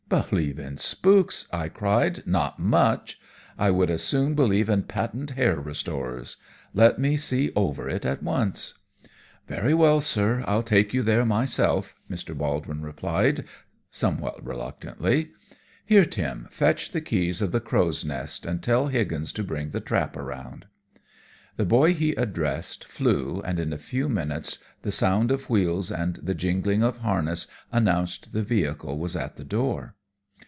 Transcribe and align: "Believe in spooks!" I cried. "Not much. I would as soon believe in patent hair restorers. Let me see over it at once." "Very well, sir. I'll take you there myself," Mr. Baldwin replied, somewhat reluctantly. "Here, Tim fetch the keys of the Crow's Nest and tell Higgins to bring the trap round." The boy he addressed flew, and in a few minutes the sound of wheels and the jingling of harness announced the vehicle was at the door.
"Believe 0.11 0.59
in 0.59 0.75
spooks!" 0.75 1.47
I 1.53 1.69
cried. 1.69 2.27
"Not 2.27 2.59
much. 2.59 3.17
I 3.57 3.71
would 3.71 3.89
as 3.89 4.03
soon 4.03 4.35
believe 4.35 4.67
in 4.67 4.83
patent 4.83 5.31
hair 5.31 5.57
restorers. 5.57 6.35
Let 6.73 6.99
me 6.99 7.15
see 7.15 7.53
over 7.55 7.87
it 7.87 8.03
at 8.03 8.21
once." 8.21 8.73
"Very 9.47 9.73
well, 9.73 10.01
sir. 10.01 10.43
I'll 10.45 10.63
take 10.63 10.93
you 10.93 11.01
there 11.01 11.25
myself," 11.25 11.95
Mr. 12.09 12.37
Baldwin 12.37 12.81
replied, 12.81 13.45
somewhat 13.89 14.45
reluctantly. 14.45 15.31
"Here, 15.85 16.03
Tim 16.03 16.49
fetch 16.51 16.91
the 16.91 16.99
keys 16.99 17.41
of 17.41 17.53
the 17.53 17.61
Crow's 17.61 18.03
Nest 18.03 18.45
and 18.45 18.61
tell 18.61 18.87
Higgins 18.87 19.31
to 19.31 19.45
bring 19.45 19.69
the 19.69 19.79
trap 19.79 20.17
round." 20.17 20.65
The 21.55 21.63
boy 21.65 21.93
he 21.93 22.15
addressed 22.15 22.83
flew, 22.85 23.41
and 23.45 23.61
in 23.61 23.71
a 23.71 23.77
few 23.77 24.09
minutes 24.09 24.57
the 24.81 24.91
sound 24.91 25.31
of 25.31 25.49
wheels 25.49 25.89
and 25.89 26.17
the 26.17 26.35
jingling 26.35 26.83
of 26.83 26.97
harness 26.97 27.47
announced 27.71 28.33
the 28.33 28.43
vehicle 28.43 28.99
was 28.99 29.15
at 29.15 29.37
the 29.37 29.45
door. 29.45 29.95